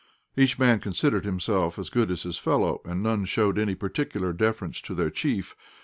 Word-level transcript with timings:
Each 0.35 0.57
man 0.57 0.79
considered 0.79 1.25
himself 1.25 1.77
as 1.77 1.91
good 1.91 2.09
as 2.09 2.23
his 2.23 2.39
fellow, 2.39 2.81
and 2.85 3.03
none 3.03 3.23
showed 3.25 3.59
any 3.59 3.75
particular 3.75 4.33
deference 4.33 4.81
to 4.81 4.95
their 4.95 5.11
chief. 5.11 5.55